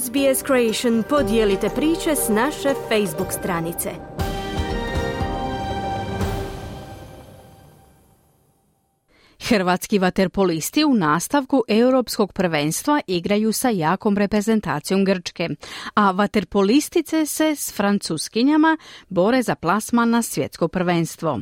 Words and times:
SBS 0.00 0.46
Creation 0.46 1.02
podijelite 1.08 1.68
priče 1.68 2.16
s 2.16 2.28
naše 2.28 2.74
Facebook 2.88 3.32
stranice. 3.32 3.90
Hrvatski 9.40 9.98
vaterpolisti 9.98 10.84
u 10.84 10.94
nastavku 10.94 11.62
europskog 11.68 12.32
prvenstva 12.32 13.00
igraju 13.06 13.52
sa 13.52 13.68
jakom 13.68 14.18
reprezentacijom 14.18 15.04
Grčke, 15.04 15.48
a 15.94 16.10
vaterpolistice 16.10 17.26
se 17.26 17.56
s 17.56 17.72
francuskinjama 17.72 18.76
bore 19.08 19.42
za 19.42 19.54
plasman 19.54 20.10
na 20.10 20.22
svjetsko 20.22 20.68
prvenstvo. 20.68 21.40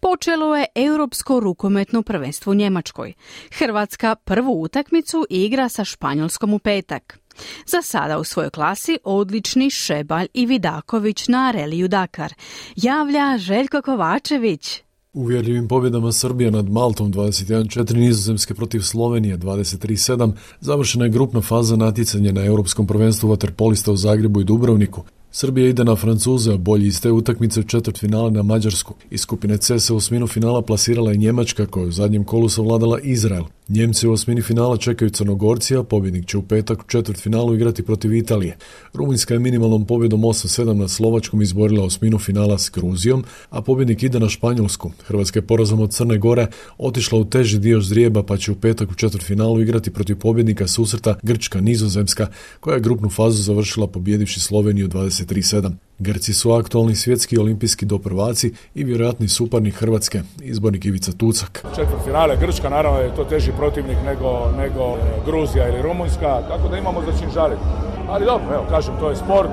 Počelo 0.00 0.56
je 0.56 0.66
Europsko 0.74 1.40
rukometno 1.40 2.02
prvenstvo 2.02 2.50
u 2.50 2.54
Njemačkoj. 2.54 3.12
Hrvatska 3.52 4.14
prvu 4.14 4.62
utakmicu 4.62 5.26
igra 5.30 5.68
sa 5.68 5.84
Španjolskom 5.84 6.54
u 6.54 6.58
petak. 6.58 7.18
Za 7.66 7.82
sada 7.82 8.18
u 8.18 8.24
svojoj 8.24 8.50
klasi 8.50 8.98
odlični 9.04 9.70
Šebalj 9.70 10.26
i 10.34 10.46
Vidaković 10.46 11.28
na 11.28 11.50
Reliju 11.50 11.88
Dakar. 11.88 12.34
Javlja 12.76 13.38
Željko 13.38 13.82
Kovačević. 13.82 14.82
Uvjerljivim 15.12 15.68
pobjedama 15.68 16.12
Srbija 16.12 16.50
nad 16.50 16.70
Maltom 16.70 17.12
21-4 17.12 17.94
nizozemske 17.94 18.54
protiv 18.54 18.80
Slovenije 18.80 19.38
23-7 19.38 20.32
završena 20.60 21.04
je 21.04 21.10
grupna 21.10 21.40
faza 21.40 21.76
natjecanja 21.76 22.32
na 22.32 22.44
Europskom 22.44 22.86
prvenstvu 22.86 23.28
vaterpolista 23.28 23.92
u 23.92 23.96
Zagrebu 23.96 24.40
i 24.40 24.44
Dubrovniku. 24.44 25.02
Srbija 25.36 25.68
ide 25.68 25.84
na 25.84 25.96
Francuze, 25.96 26.52
a 26.52 26.56
bolji 26.56 26.86
iz 26.86 27.00
te 27.00 27.12
utakmice 27.12 27.60
u 27.60 27.62
četvrt 27.62 27.98
finale 27.98 28.30
na 28.30 28.42
Mađarsku. 28.42 28.94
Iz 29.10 29.20
skupine 29.20 29.56
C 29.58 29.80
se 29.80 29.92
u 29.92 29.96
osminu 29.96 30.26
finala 30.26 30.62
plasirala 30.62 31.12
i 31.12 31.18
Njemačka 31.18 31.66
koja 31.66 31.86
u 31.86 31.90
zadnjem 31.90 32.24
kolu 32.24 32.48
savladala 32.48 33.00
Izrael. 33.00 33.44
Njemci 33.68 34.06
u 34.06 34.12
osmini 34.12 34.42
finala 34.42 34.76
čekaju 34.76 35.10
Crnogorci, 35.10 35.76
a 35.76 35.82
pobjednik 35.82 36.26
će 36.26 36.38
u 36.38 36.42
petak 36.42 36.80
u 36.80 36.86
četvrt 36.86 37.20
finalu 37.20 37.54
igrati 37.54 37.82
protiv 37.82 38.14
Italije. 38.14 38.56
Rumunjska 38.92 39.34
je 39.34 39.40
minimalnom 39.40 39.86
pobjedom 39.86 40.20
8-7 40.20 40.72
nad 40.72 40.90
Slovačkom 40.90 41.42
izborila 41.42 41.84
osminu 41.84 42.18
finala 42.18 42.58
s 42.58 42.70
Gruzijom, 42.70 43.24
a 43.50 43.62
pobjednik 43.62 44.02
ide 44.02 44.20
na 44.20 44.28
Španjolsku. 44.28 44.90
Hrvatska 45.06 45.38
je 45.38 45.46
porazom 45.46 45.80
od 45.80 45.92
Crne 45.92 46.18
Gore 46.18 46.46
otišla 46.78 47.18
u 47.18 47.24
teži 47.24 47.58
dio 47.58 47.80
zrijeba 47.80 48.22
pa 48.22 48.36
će 48.36 48.52
u 48.52 48.54
petak 48.54 48.90
u 48.90 48.94
četvrt 48.94 49.24
finalu 49.24 49.60
igrati 49.60 49.90
protiv 49.90 50.18
pobjednika 50.18 50.66
susreta 50.66 51.14
Grčka 51.22 51.60
Nizozemska 51.60 52.26
koja 52.60 52.74
je 52.74 52.80
grupnu 52.80 53.10
fazu 53.10 53.42
završila 53.42 53.86
pobjedivši 53.86 54.40
Sloveniju 54.40 54.88
23-7. 54.88 55.72
Grci 55.98 56.34
su 56.34 56.52
aktualni 56.52 56.96
svjetski 56.96 57.38
olimpijski 57.38 57.86
doprvaci 57.86 58.52
i 58.74 58.84
vjerojatni 58.84 59.28
suparni 59.28 59.70
Hrvatske, 59.70 60.22
izbornik 60.42 60.84
Ivica 60.84 61.12
Tucak. 61.12 61.64
Četvrt 61.76 62.04
finale 62.04 62.36
Grčka, 62.36 62.68
naravno 62.68 63.00
je 63.00 63.14
to 63.14 63.24
teži 63.24 63.52
protivnik 63.56 63.96
nego, 64.06 64.50
nego 64.56 64.96
Gruzija 65.26 65.68
ili 65.68 65.82
Rumunjska, 65.82 66.42
tako 66.48 66.68
da 66.68 66.78
imamo 66.78 67.00
za 67.00 67.18
čim 67.18 67.30
žaliti. 67.34 67.62
Ali 68.08 68.24
dobro, 68.24 68.54
evo, 68.54 68.64
kažem, 68.70 68.94
to 69.00 69.10
je 69.10 69.16
sport, 69.16 69.50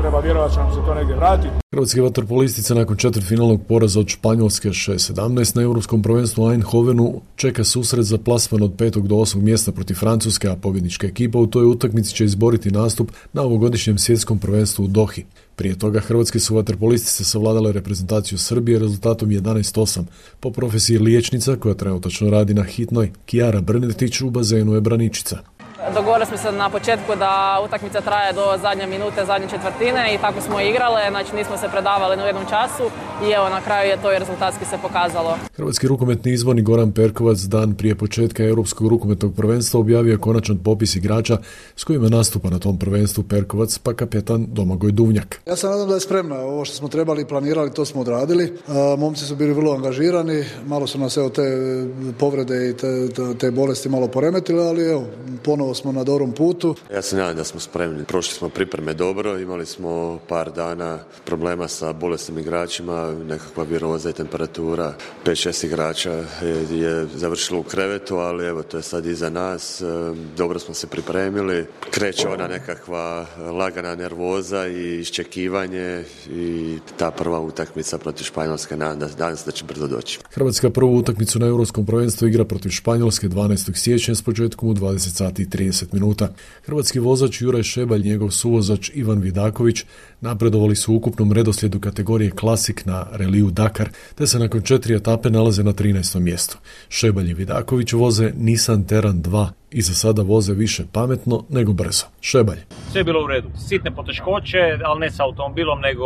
treba 0.00 0.20
vjerovati 0.20 0.54
će 0.54 0.60
se 0.74 0.86
to 0.86 0.94
negdje 0.94 1.16
vratiti. 1.16 1.54
Hrvatski 1.72 2.00
vaterpolistice 2.00 2.74
nakon 2.74 2.96
četvrtfinalnog 2.96 3.60
poraza 3.68 4.00
od 4.00 4.08
Španjolske 4.08 4.68
6-17 4.68 5.56
na 5.56 5.62
Europskom 5.62 6.02
prvenstvu 6.02 6.50
Eindhovenu 6.50 7.20
čeka 7.36 7.64
susret 7.64 8.04
za 8.04 8.18
plasman 8.18 8.62
od 8.62 8.74
petog 8.78 9.08
do 9.08 9.16
osmog 9.16 9.44
mjesta 9.44 9.72
protiv 9.72 9.94
Francuske, 9.94 10.48
a 10.48 10.56
pobjednička 10.56 11.06
ekipa 11.06 11.38
u 11.38 11.46
toj 11.46 11.64
utakmici 11.64 12.14
će 12.14 12.24
izboriti 12.24 12.70
nastup 12.70 13.12
na 13.32 13.42
ovogodišnjem 13.42 13.98
svjetskom 13.98 14.38
prvenstvu 14.38 14.84
u 14.84 14.88
Dohi. 14.88 15.24
Prije 15.56 15.78
toga 15.78 16.00
hrvatski 16.00 16.40
su 16.40 16.54
vaterpolistice 16.54 17.24
savladale 17.24 17.72
reprezentaciju 17.72 18.38
Srbije 18.38 18.78
rezultatom 18.78 19.28
11-8. 19.28 20.02
Po 20.40 20.50
profesiji 20.50 20.98
liječnica 20.98 21.56
koja 21.56 21.74
trenutačno 21.74 22.30
radi 22.30 22.54
na 22.54 22.62
hitnoj, 22.62 23.12
Kijara 23.26 23.60
Brnetić 23.60 24.20
u 24.20 24.30
bazenu 24.30 24.74
je 24.74 24.80
braničica. 24.80 25.38
Dogovorili 25.94 26.26
smo 26.26 26.36
se 26.36 26.52
na 26.52 26.70
početku 26.70 27.16
da 27.16 27.62
utakmica 27.64 28.00
traje 28.00 28.32
do 28.32 28.44
zadnje 28.62 28.86
minute, 28.86 29.24
zadnje 29.24 29.48
četvrtine 29.48 30.14
i 30.14 30.18
tako 30.18 30.40
smo 30.40 30.60
igrale, 30.60 31.00
znači 31.10 31.36
nismo 31.36 31.56
se 31.56 31.68
predavali 31.72 32.16
na 32.16 32.24
jednom 32.24 32.44
času 32.44 32.84
i 33.26 33.30
evo 33.30 33.48
na 33.48 33.60
kraju 33.60 33.90
je 33.90 34.02
to 34.02 34.12
i 34.12 34.18
rezultatski 34.18 34.64
se 34.64 34.76
pokazalo. 34.82 35.38
Hrvatski 35.56 35.88
rukometni 35.88 36.32
izvorni 36.32 36.62
Goran 36.62 36.92
Perkovac 36.92 37.38
dan 37.38 37.74
prije 37.74 37.94
početka 37.94 38.44
Europskog 38.44 38.88
rukometnog 38.88 39.34
prvenstva 39.36 39.80
objavio 39.80 40.18
konačan 40.18 40.58
popis 40.58 40.96
igrača 40.96 41.38
s 41.76 41.84
kojima 41.84 42.08
nastupa 42.08 42.50
na 42.50 42.58
tom 42.58 42.78
prvenstvu 42.78 43.22
Perkovac 43.22 43.78
pa 43.78 43.94
kapetan 43.94 44.46
Domagoj 44.48 44.92
Duvnjak. 44.92 45.40
Ja 45.46 45.56
sam 45.56 45.70
nadam 45.70 45.88
da 45.88 45.94
je 45.94 46.00
spremna, 46.00 46.36
ovo 46.40 46.64
što 46.64 46.76
smo 46.76 46.88
trebali 46.88 47.22
i 47.22 47.26
planirali 47.26 47.72
to 47.72 47.84
smo 47.84 48.00
odradili. 48.00 48.52
Momci 48.98 49.24
su 49.24 49.36
bili 49.36 49.52
vrlo 49.52 49.74
angažirani, 49.74 50.44
malo 50.66 50.86
su 50.86 50.98
nas 50.98 51.16
evo 51.16 51.28
te 51.28 51.42
povrede 52.18 52.70
i 52.70 52.76
te, 52.76 53.08
te 53.38 53.50
bolesti 53.50 53.88
malo 53.88 54.08
poremetile, 54.08 54.68
ali 54.68 54.90
evo 54.90 55.04
ponovo 55.44 55.74
smo 55.80 55.92
na 55.92 56.04
dobrom 56.04 56.32
putu. 56.32 56.74
Ja 56.92 57.02
se 57.02 57.16
nadam 57.16 57.36
da 57.36 57.44
smo 57.44 57.60
spremni. 57.60 58.04
Prošli 58.04 58.34
smo 58.34 58.48
pripreme 58.48 58.94
dobro, 58.94 59.38
imali 59.38 59.66
smo 59.66 60.18
par 60.28 60.52
dana 60.52 60.98
problema 61.24 61.68
sa 61.68 61.92
bolesnim 61.92 62.38
igračima, 62.38 63.14
nekakva 63.28 63.64
viroza 63.64 64.10
i 64.10 64.12
temperatura. 64.12 64.94
5-6 65.24 65.66
igrača 65.66 66.10
je, 66.42 66.78
je 66.80 67.06
završilo 67.14 67.60
u 67.60 67.62
krevetu, 67.62 68.16
ali 68.16 68.46
evo 68.46 68.62
to 68.62 68.76
je 68.76 68.82
sad 68.82 69.06
iza 69.06 69.30
nas. 69.30 69.82
Dobro 70.36 70.58
smo 70.58 70.74
se 70.74 70.86
pripremili. 70.86 71.66
Kreće 71.90 72.28
ona 72.28 72.48
nekakva 72.48 73.26
lagana 73.38 73.94
nervoza 73.94 74.66
i 74.66 75.00
iščekivanje 75.00 76.04
i 76.30 76.78
ta 76.98 77.10
prva 77.10 77.40
utakmica 77.40 77.98
protiv 77.98 78.24
Španjolske 78.24 78.76
nadam 78.76 79.36
se 79.36 79.44
da 79.46 79.50
će 79.52 79.64
brzo 79.64 79.86
doći. 79.86 80.18
Hrvatska 80.30 80.70
prvu 80.70 80.96
utakmicu 80.96 81.38
na 81.38 81.46
Europskom 81.46 81.86
prvenstvu 81.86 82.28
igra 82.28 82.44
protiv 82.44 82.70
Španjolske 82.70 83.28
12. 83.28 83.76
siječnja 83.76 84.14
s 84.14 84.22
početkom 84.22 84.68
u 84.68 84.74
20 84.74 84.98
sati 84.98 85.44
30 85.44 85.69
minuta. 85.92 86.28
Hrvatski 86.66 86.98
vozač 86.98 87.40
Juraj 87.40 87.62
Šebalj, 87.62 88.02
njegov 88.02 88.30
suvozač 88.30 88.90
Ivan 88.94 89.20
Vidaković 89.20 89.84
napredovali 90.20 90.76
su 90.76 90.92
u 90.92 90.96
ukupnom 90.96 91.32
redoslijedu 91.32 91.80
kategorije 91.80 92.30
Klasik 92.30 92.86
na 92.86 93.06
reliju 93.12 93.50
Dakar, 93.50 93.88
te 94.14 94.26
se 94.26 94.38
nakon 94.38 94.62
četiri 94.62 94.94
etape 94.94 95.30
nalaze 95.30 95.62
na 95.62 95.72
13. 95.72 96.20
mjestu. 96.20 96.58
Šebalj 96.88 97.30
i 97.30 97.34
Vidaković 97.34 97.92
voze 97.92 98.32
Nissan 98.36 98.84
Teran 98.84 99.22
2 99.22 99.48
i 99.70 99.82
za 99.82 99.94
sada 99.94 100.22
voze 100.22 100.54
više 100.54 100.84
pametno 100.92 101.44
nego 101.48 101.72
brzo. 101.72 102.06
Šebalj. 102.20 102.58
Sve 102.92 103.00
je 103.00 103.04
bilo 103.04 103.24
u 103.24 103.26
redu. 103.26 103.48
Sitne 103.68 103.94
poteškoće, 103.94 104.58
ali 104.84 105.00
ne 105.00 105.10
sa 105.10 105.24
automobilom, 105.24 105.80
nego 105.80 106.04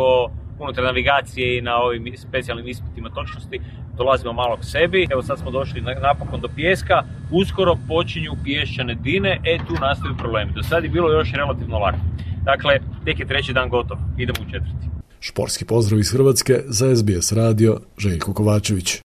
unutar 0.59 0.83
navigacije 0.83 1.57
i 1.57 1.61
na 1.61 1.77
ovim 1.77 2.13
specijalnim 2.17 2.65
ispitima 3.05 3.09
točnosti 3.09 3.59
dolazimo 3.97 4.33
malo 4.33 4.57
k 4.57 4.63
sebi. 4.63 5.07
Evo 5.11 5.23
sad 5.23 5.39
smo 5.39 5.51
došli 5.51 5.81
napokon 5.81 6.41
do 6.41 6.47
pijeska, 6.55 7.03
uskoro 7.31 7.75
počinju 7.87 8.31
pješčane 8.43 8.95
dine, 8.95 9.39
e 9.43 9.57
tu 9.67 9.73
nastaju 9.81 10.15
problemi. 10.17 10.51
Do 10.55 10.63
sad 10.63 10.83
je 10.83 10.89
bilo 10.89 11.11
još 11.11 11.31
relativno 11.33 11.79
lako. 11.79 11.97
Dakle, 12.43 12.79
tek 13.05 13.19
je 13.19 13.27
treći 13.27 13.53
dan 13.53 13.69
gotov, 13.69 13.97
idemo 14.17 14.39
u 14.41 14.51
četvrti. 14.51 14.85
Šporski 15.19 15.65
pozdrav 15.65 15.99
iz 15.99 16.11
Hrvatske 16.11 16.53
za 16.65 16.95
SBS 16.95 17.31
radio 17.31 17.79
Željko 17.97 18.33
Kovačević. 18.33 19.01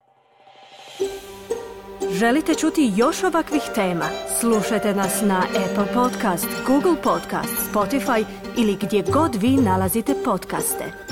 Želite 2.19 2.53
čuti 2.55 2.91
još 2.95 3.23
ovakvih 3.23 3.61
tema? 3.75 4.05
Slušajte 4.39 4.95
nas 4.95 5.21
na 5.21 5.39
Apple 5.39 5.93
Podcast, 5.93 6.47
Google 6.67 6.95
Podcast, 7.03 7.71
Spotify 7.73 8.25
ili 8.57 8.77
gdje 8.81 9.03
god 9.13 9.35
vi 9.41 9.49
nalazite 9.49 10.13
podcaste. 10.25 11.10